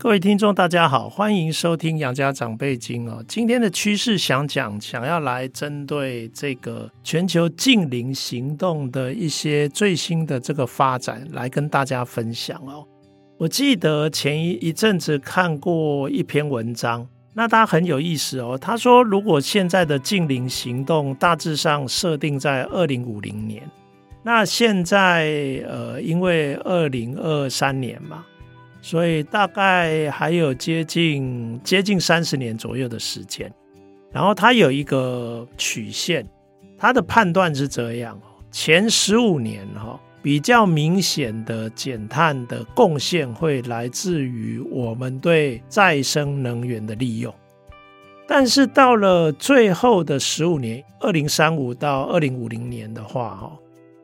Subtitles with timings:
[0.00, 3.20] 各位听众，大家好，欢迎收听《杨家长辈经》哦。
[3.26, 12.86] 今天的趋势想讲，想要来针对这个全球净零行动的一些最新的这个发展，来跟大家分享哦。
[13.38, 17.04] 我记得前一一阵子看过一篇文章，
[17.34, 18.56] 那它很有意思哦。
[18.56, 23.68] 他说，如果现在的净零行动大致上设定在二零五零年，
[24.22, 25.24] 那现在
[25.66, 28.24] 呃，因为二零二三年嘛。
[28.80, 33.52] 所以大概还有接近接近三十年左右的时间，
[34.12, 36.26] 然后它有一个曲线，
[36.76, 47.34] 它的判断是这样，前十五年哈比较明显的减碳的贡献会来自于我们对再生能源的利用，
[48.26, 53.52] 但是到了最后的十五年，二零三五到二零五零年的话哈。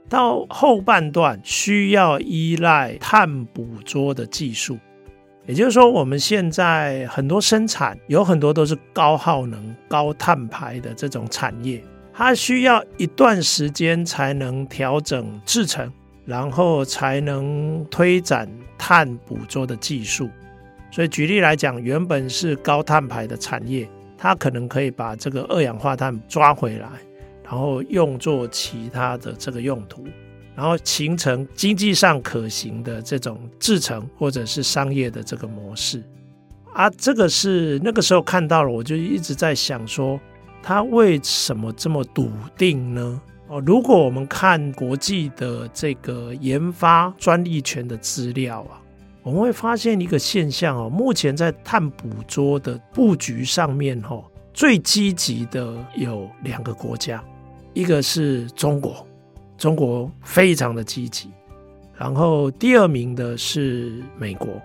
[0.08, 4.78] 到后半段需要依赖碳捕捉的技术，
[5.46, 15.91] 也就是说，我们现在很多生产有很多都是高耗能、高碳排的这种产业，它需要一段时间才能调整制程，
[16.24, 20.28] 然后才能推展碳捕捉的技术。
[20.91, 26.89] 所以举例来讲，原本是高碳排的产业，它可能可以把这个二氧化碳抓回来。
[27.45, 30.05] 然后用作其他的这个用途，
[30.56, 36.03] 然后形成经济上可行的这种制成或者是商业的这个模式
[36.73, 40.19] 啊，这个是那个时候看到了，我就一直在想说，
[40.62, 43.20] 他为什么这么笃定呢？
[43.47, 48.81] 哦，如果我们看国际的这个研发专利权的资料啊，
[49.23, 54.24] 我们会发现一个现象哦，目前在碳捕捉的布局上面哦，
[54.55, 57.23] 最积极的有两个国家。
[57.74, 59.07] 一个是中国，
[59.58, 61.29] 中国非常的积极，
[61.98, 64.62] 然后第二名的是美国，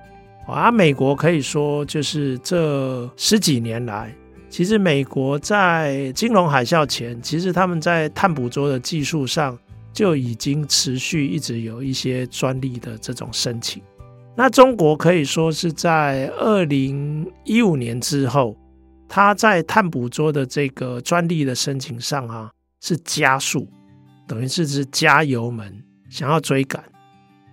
[0.47, 4.15] 啊，美国可以说就是这十几年来，
[4.47, 9.57] 其实美国在金融海啸前，其实他们在碳捕捉的技术上
[9.91, 13.81] 就已经持续一直有一些专利的这种申请。
[14.35, 18.55] 那中国可以说是在二零一五年之后，
[19.07, 22.51] 他在碳捕捉的这个专利的申请上啊。
[22.79, 23.67] 是加速，
[24.27, 26.83] 等于是是加油门，想要追赶。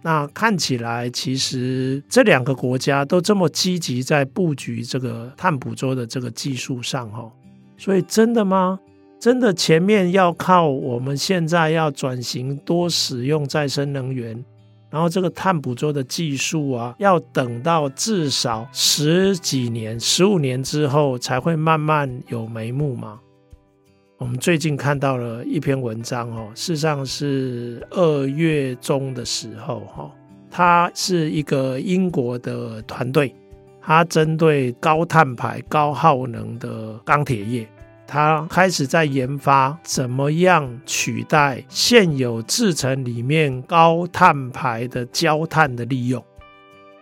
[0.03, 7.29] 那看起来，其实这两个国家都这么积极在布局这个碳捕捉的这个技术上，哈。
[7.77, 8.79] 所以真的吗？
[9.19, 14.45] 真的前面要靠我们现在要转型多使用再生能源，
[14.91, 23.19] 然后这个碳捕捉的技术啊，要等到至少十几年、十五年之后才会慢慢有眉目吗？
[24.19, 30.11] 我们最近看到了一篇文章哦，事实上是二月中的时候哈，
[30.51, 33.35] 它是一个英国的团队，
[33.83, 37.69] 它针对高碳排、高耗能的钢铁业，
[38.07, 46.25] 它开始在研发怎么样取代现有制成里面高碳排的焦炭的利用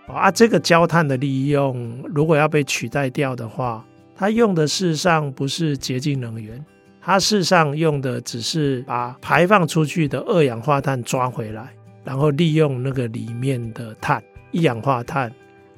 [0.08, 3.86] 啊，这个焦炭的利用如果要被取代掉的话，
[4.16, 6.62] 它用的事实上不是洁净能源。
[7.04, 11.68] 它事实上用的只是把排放出去的二氧化碳抓回来，
[12.02, 14.22] 然后利用那个里面的碳
[14.52, 15.30] 一氧化碳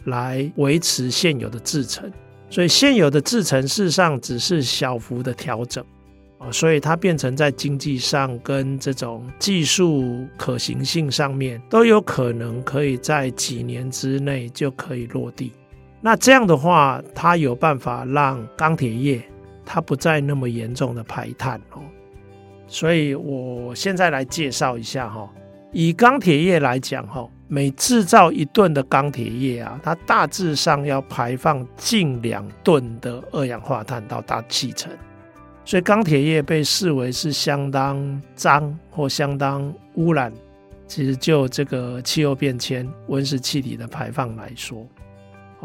[0.04, 2.08] 来维持现有的制程，
[2.48, 5.84] 所以现有的制程事实上只是小幅的调整
[6.38, 15.50] 啊，所以它变成在经济上跟这种技术可行性上面都有可能可以在几年之内就可以落地。
[16.00, 19.20] 那这样的话，它有办法让钢铁业。
[19.66, 21.82] 它不再那么严重的排碳哦，
[22.68, 25.28] 所以我现在来介绍一下哈。
[25.72, 34.90] 以钢铁业来讲哈，每制造一吨的钢铁业啊，它大致上要排放近两吨的二氧化碳到大气层，
[35.64, 40.32] 所以钢铁业被视为是相当脏或相当污染。
[40.86, 44.86] 其实就这个气候变迁、温室气体的排放来说。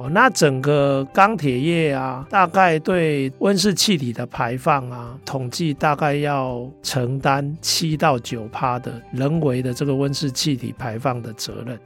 [0.02, 11.80] 哦，那整个钢铁业啊，大概对温室气体的排放啊，统计大概要承担七到九趴的人为的这个温室气体排放的责任。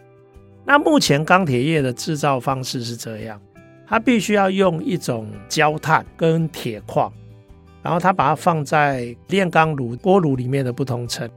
[0.63, 3.37] 那目前钢铁业的制造方式是这样，
[3.85, 7.11] 它必须要用一种焦炭跟铁矿，
[7.83, 11.29] 然后它把它放在炼钢炉、锅炉里面的不同层，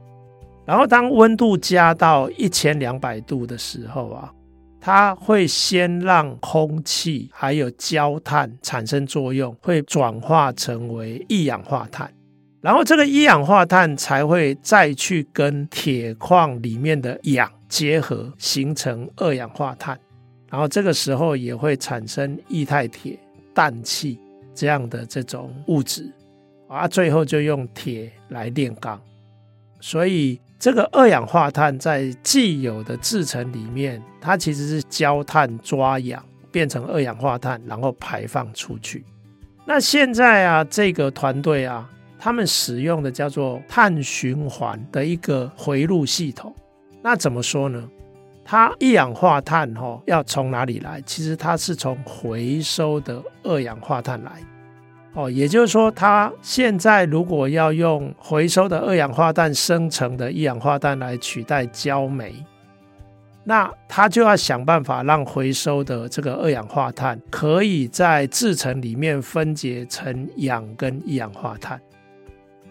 [0.65, 4.31] 然后当温度加到一千两百度的时候啊，
[4.81, 12.11] 它会先让空气还有焦炭产生作用，会转化成为一氧化碳，
[12.61, 19.99] 然后这个一氧化碳才会再去跟铁矿里面的氧结合，形成二氧化碳，
[20.49, 23.19] 然后这个时候也会产生液态铁、
[23.53, 24.17] 氮气
[24.55, 26.09] 这样的这种物质，
[26.69, 28.99] 啊，最后就用铁来炼钢，
[29.81, 30.39] 所以。
[30.59, 36.21] 这个二氧化碳在既有的制程里面，它其实是焦炭抓氧
[36.51, 39.05] 变成二氧化碳，然后排放出去。
[39.65, 41.89] 那现在啊，这个团队啊，
[42.19, 46.53] 他们使用的叫做碳循环的一个回路系统。
[47.01, 47.89] 那怎么说呢？
[48.43, 51.01] 它一氧化碳哦，要从哪里来？
[51.05, 54.41] 其实它是从回收的二氧化碳来。
[55.13, 62.33] 哦，也就是说，它现在如果要用回收的二氧化碳生成的一氧化碳来取代焦煤，
[63.43, 71.81] 那它就要想办法让回收的这个二氧化碳可以在制程里面分解成氧跟一氧化碳，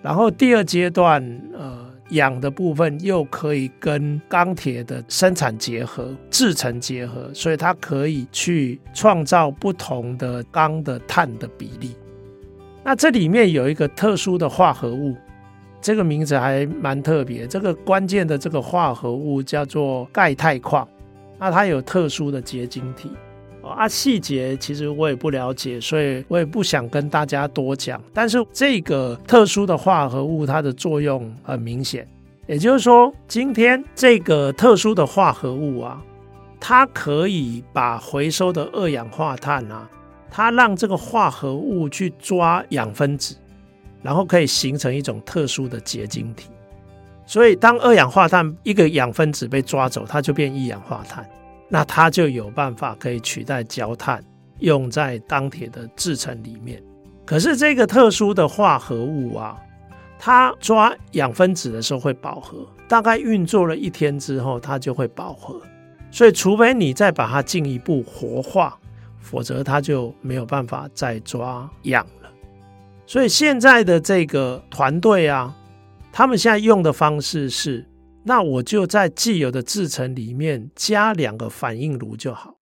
[0.01, 1.21] 然后第二阶段，
[1.59, 11.97] 呃，氧的部分又可以跟钢铁的生产结合、制程结合，所以它可以去创造不同的钢的碳的比例。
[12.89, 15.15] 那这里面有一个特殊的化合物，
[15.79, 17.47] 这个名字还蛮特别。
[17.47, 20.89] 这个关键的这个化合物叫做钙钛矿，
[21.39, 23.11] 那它有特殊的结晶体
[23.63, 28.03] 啊，细节其实我也不了解，所以我也不想跟大家多讲。
[28.15, 32.09] 但是这个特殊的化合物，它的作用很明显，
[32.47, 36.03] 也就是说，今天这个特殊的化合物啊，
[36.59, 39.87] 它可以把回收的二氧化碳啊。
[40.31, 43.37] 它让这个化合物去抓氧分子，
[44.03, 46.49] 然后可以形成一种特殊的结晶体。
[47.27, 51.29] 所以，当二氧化碳一个氧分子被抓走，它就变一氧化碳，
[51.69, 54.25] 那它就有办法可以取代焦炭，
[54.61, 56.83] 用在钢铁的制程里面。
[57.27, 59.59] 可是，这个特殊的化合物啊，
[60.19, 65.61] 它抓氧分子的时候会饱和，大概运作了一天之后，它就会饱和。
[66.11, 68.79] 所以，除非你再把它进一步活化。
[69.21, 72.31] 否则，它就没有办法再抓氧了。
[73.07, 75.57] 所以现在的这个团队啊，
[76.13, 77.87] 他们现在用的方式是：
[78.25, 82.57] 那我就在既有的制程里面加两个反应炉就好。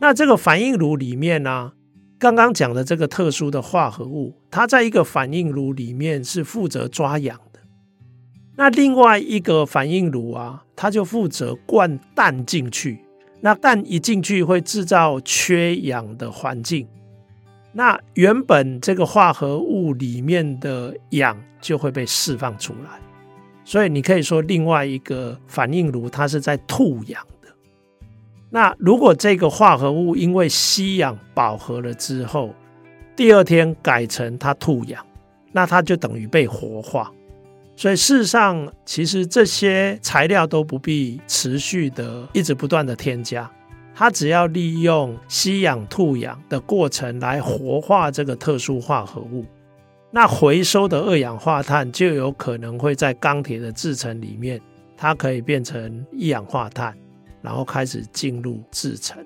[0.00, 1.72] 那这个反应炉里面呢、
[2.18, 7.60] 刚刚讲的这个特殊的化合物，它在一个反应炉里面是负责抓氧的。
[8.56, 12.98] 那另外一个反应炉啊，它就负责灌氮进去。
[13.44, 16.86] 那氮一进去会制造缺氧的环境，
[17.72, 23.00] 那原本这个化合物里面的氧就会被释放出来，
[23.64, 27.48] 所以你可以说另外一个反应炉它是在吐氧的。
[28.48, 32.54] 那如果这个化合物因为吸氧饱和了之后，
[33.16, 35.04] 第二天改成它吐氧，
[35.50, 37.12] 那它就等于被活化。
[37.74, 43.50] 所以事实上，其实这些材料都不必持续的、一直不断的添加，
[43.94, 49.44] 它只要利用吸氧吐氧的过程来活化这个特殊化合物，
[50.10, 54.60] 那回收的二氧化碳就有可能会在钢铁的制程里面，
[54.96, 56.94] 它可以变成一氧化碳，
[57.40, 59.24] 然后开始进入制程。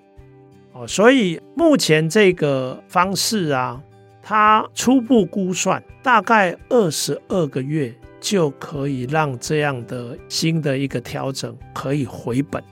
[0.72, 3.82] 哦，所以目前这个方式啊，
[4.22, 7.92] 它初步估算大概二十二个月。
[8.20, 12.62] 就可以让这样的新的一个调整可以回本，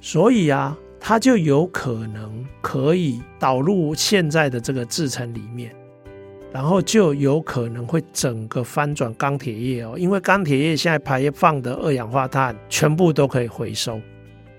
[0.00, 5.74] 所以啊，它就有可能可以导入现在的这个制程里面，
[6.52, 14.00] 然后就有可能会整个翻转钢铁业哦，因为钢铁业现在排放的二氧化碳全部都可以回收，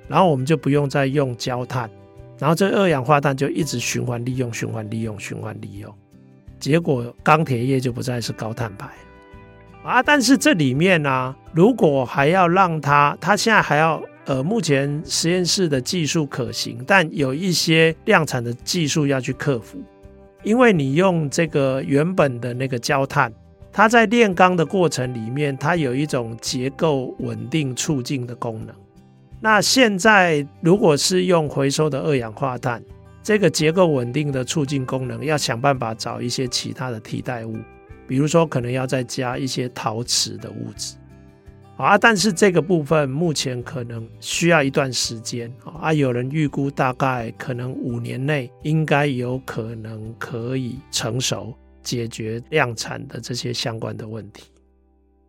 [0.07, 1.89] 然后我们就不用再用焦炭，
[2.37, 5.93] 然后这二氧化碳就一直循环利用、循环利用、循环利用，
[6.59, 8.89] 结果钢铁业就不再是高碳排。
[9.83, 19.77] 啊，但是这里面呢、如果还要让它，它现在还要，呃，目前实验室的技术可行，但有一些量产的技术要去克服，
[20.43, 23.31] 因为你用这个原本的那个焦炭，
[23.71, 28.75] 它在炼钢的过程里面，它有一种结构稳定促进的功能。
[29.39, 32.83] 那现在如果是用回收的二氧化碳，
[33.23, 37.55] 这个结构稳定的促进功能，要想办法找一些其他的替代物。
[38.07, 40.95] 比如说，可能要再加一些陶瓷的物质，
[41.75, 54.45] 啊，但是这个部分目前可能需要一段时间啊，有人预估大概可能五年内应该有可能可以成熟，解决量产的这些相关的问题，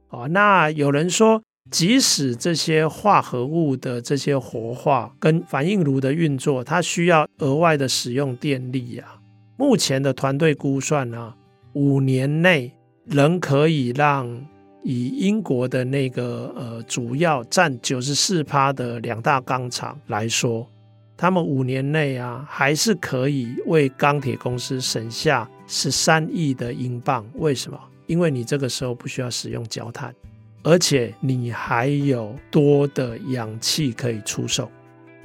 [0.09, 9.21] 啊，那有人说即使这些化合物的这些活化跟反应炉的运作，它需要额外的使用电力啊。
[9.59, 11.35] 目前的团队估算呢、
[11.79, 12.73] 五年内
[13.05, 14.29] 仍可以让
[14.83, 20.69] 以英国的那个呃主要占九十四趴的两大钢厂来说，
[21.17, 27.25] 他们五年内啊还是可以为钢铁公司省下十三亿的英镑。
[27.35, 27.79] 为什么？
[28.09, 30.13] 因为你这个时候不需要使用焦炭。
[30.65, 34.69] 而且你还有多的氧气可以出售，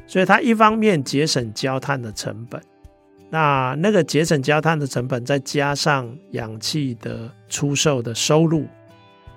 [0.06, 2.62] 所以它一方面节省焦炭的成本，
[3.34, 8.68] 那那个节省焦炭的成本再加上氧气的出售的收入，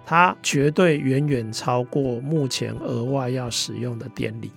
[0.04, 4.52] 它绝对远远超过目前额外要使用的电力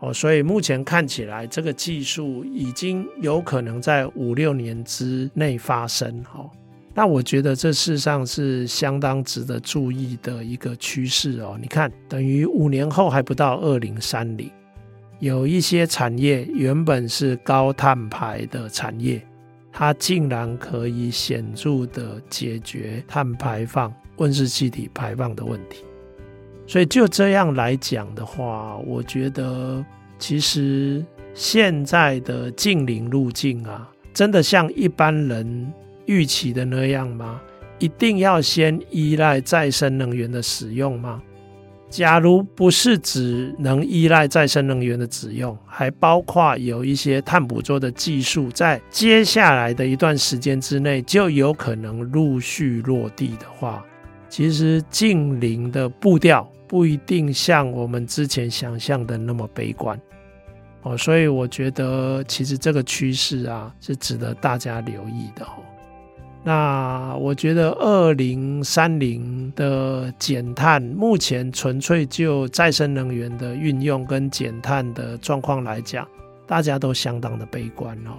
[0.00, 0.12] 哦。
[0.12, 6.50] 所以目前看起来，这个技术已经有可能在五六年之内发生哦。
[6.92, 11.56] 那我觉得这事实上是相当值得注意的一个趋势哦。
[11.62, 14.50] 你看，等于五年后还不到二零三零，
[15.22, 19.24] 有一些产业原本是高碳排的产业，
[19.70, 25.84] 它竟然可以显著的解决碳排放、温室气体排放的问题。
[26.66, 29.84] 所以就这样来讲的话，我觉得
[30.18, 35.72] 其实现在的净零路径啊，真的像一般人
[36.06, 37.40] 预期的那样吗？
[37.78, 41.22] 一定要先依赖再生能源的使用吗？
[41.92, 53.84] 假如不是只能依赖再生能源的使用，还包括有一些碳捕捉的技术，在接下来的一段时间之内就有可能陆续落地的话，
[54.30, 60.00] 其实净零的步调不一定像我们之前想象的那么悲观
[60.80, 60.96] 哦。
[60.96, 65.60] 所以我觉得，其实这个趋势啊，是值得大家留意的哦。
[66.44, 76.06] 那我觉得二零三零的减碳，目前纯粹就再生能源的运用跟减碳的状况来讲，
[76.44, 78.18] 大家都相当的悲观哦。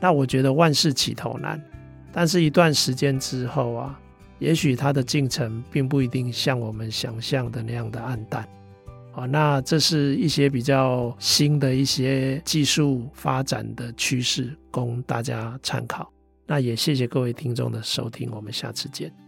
[0.00, 1.62] 那我觉得万事起头难，
[2.10, 4.00] 但是一段时间之后啊，
[4.38, 8.48] 也许它的进程并不一定像我们想象的那样的暗淡。
[9.12, 16.10] 好，那这是一些比较新的一些技术发展的趋势，供大家参考。
[16.48, 19.27] 那也谢谢各位听众的收听，我们下次见。